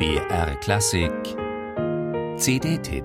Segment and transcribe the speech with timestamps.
[0.00, 1.12] BR Klassik
[2.38, 3.04] CD-Tipp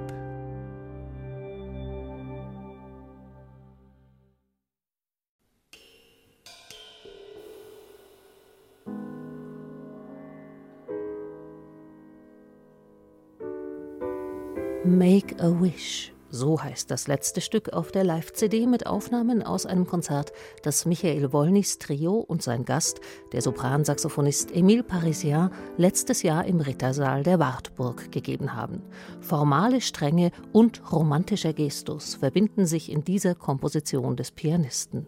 [14.86, 19.88] Make a Wish so heißt das letzte Stück auf der Live-CD mit Aufnahmen aus einem
[19.88, 20.34] Konzert,
[20.64, 23.00] das Michael Wollnys Trio und sein Gast,
[23.32, 28.82] der Sopransaxophonist Emile Parisien, letztes Jahr im Rittersaal der Wartburg gegeben haben.
[29.22, 35.08] Formale Stränge und romantischer Gestus verbinden sich in dieser Komposition des Pianisten.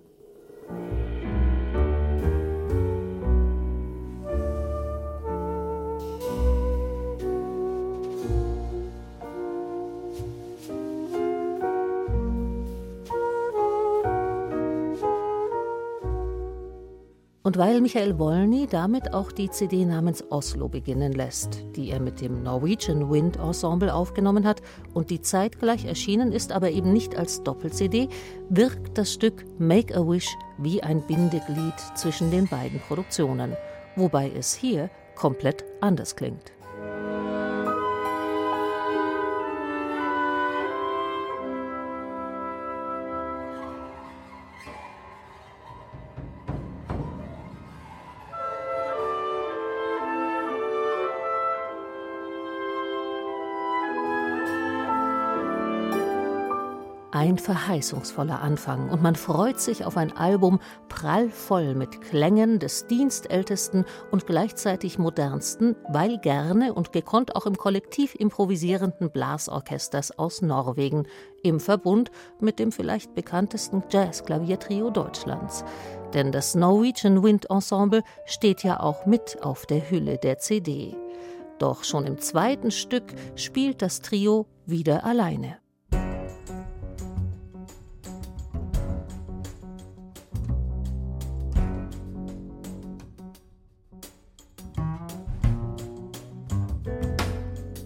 [17.47, 22.19] Und weil Michael Wolny damit auch die CD namens Oslo beginnen lässt, die er mit
[22.19, 24.61] dem Norwegian Wind Ensemble aufgenommen hat
[24.93, 28.09] und die zeitgleich erschienen ist, aber eben nicht als Doppel-CD,
[28.49, 33.55] wirkt das Stück Make a Wish wie ein Bindeglied zwischen den beiden Produktionen,
[33.95, 36.56] wobei es hier komplett anders klingt.
[57.17, 63.85] Ein verheißungsvoller Anfang und man freut sich auf ein Album prallvoll mit Klängen des dienstältesten
[64.11, 71.07] und gleichzeitig modernsten, weil gerne und gekonnt auch im Kollektiv improvisierenden Blasorchesters aus Norwegen
[71.41, 75.65] im Verbund mit dem vielleicht bekanntesten Jazzklaviertrio Deutschlands.
[76.13, 80.95] Denn das Norwegian Wind Ensemble steht ja auch mit auf der Hülle der CD.
[81.57, 85.57] Doch schon im zweiten Stück spielt das Trio wieder alleine.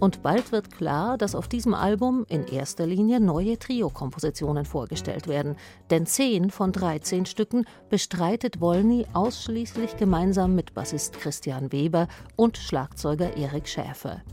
[0.02, 5.56] Und bald wird klar, dass auf diesem Album in erster Linie neue Trio-Kompositionen vorgestellt werden.
[5.92, 13.38] Denn zehn von 13 Stücken bestreitet Wolny ausschließlich gemeinsam mit Bassist Christian Weber und Schlagzeuger
[13.38, 14.24] Erik Schäfer.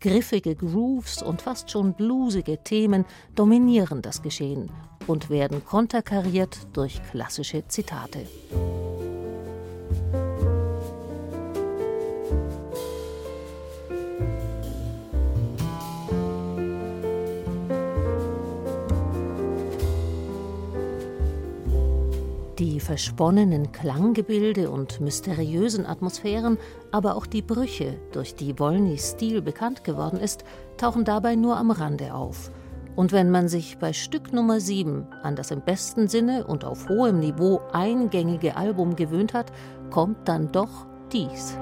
[0.00, 4.70] Griffige Grooves und fast schon bluesige Themen dominieren das Geschehen
[5.06, 8.20] und werden konterkariert durch klassische Zitate.
[22.88, 26.56] Versponnenen Klanggebilde und mysteriösen Atmosphären,
[26.90, 30.42] aber auch die Brüche, durch die Wolnys Stil bekannt geworden ist,
[30.78, 32.50] tauchen dabei nur am Rande auf.
[32.96, 36.88] Und wenn man sich bei Stück Nummer 7 an das im besten Sinne und auf
[36.88, 39.52] hohem Niveau eingängige Album gewöhnt hat,
[39.90, 41.58] kommt dann doch dies.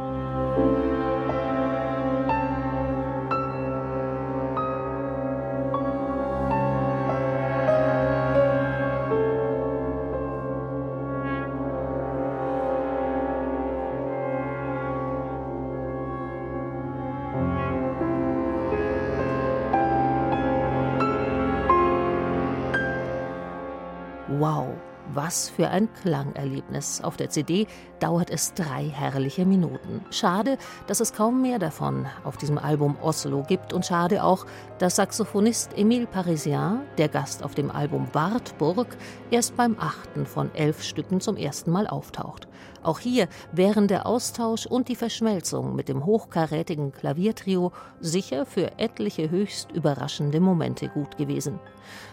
[25.16, 27.00] Was für ein Klangerlebnis.
[27.02, 27.66] Auf der CD
[27.98, 30.04] dauert es drei herrliche Minuten.
[30.10, 34.46] Schade, dass es kaum mehr davon auf diesem Album Oslo gibt und schade auch,
[34.78, 38.88] dass Saxophonist Emile Parisien, der Gast auf dem Album Wartburg,
[39.30, 42.46] erst beim achten von elf Stücken zum ersten Mal auftaucht.
[42.82, 49.28] Auch hier wären der Austausch und die Verschmelzung mit dem hochkarätigen Klaviertrio sicher für etliche
[49.28, 51.58] höchst überraschende Momente gut gewesen.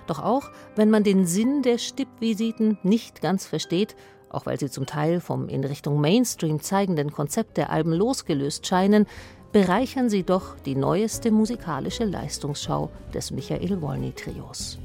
[0.08, 3.96] Doch auch, wenn man den Sinn der Stippvisiten nicht ganz versteht,
[4.30, 9.08] auch weil sie zum Teil vom in Richtung Mainstream zeigenden Konzept der Alben losgelöst scheinen,
[9.52, 14.78] bereichern sie doch die neueste musikalische Leistungsschau des Michael Wolny Trios.